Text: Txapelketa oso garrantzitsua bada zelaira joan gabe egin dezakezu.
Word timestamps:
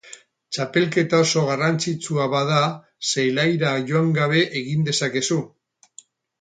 Txapelketa 0.55 1.19
oso 1.25 1.43
garrantzitsua 1.49 2.25
bada 2.33 2.57
zelaira 3.11 3.77
joan 3.93 4.11
gabe 4.19 4.45
egin 4.65 4.91
dezakezu. 4.91 5.43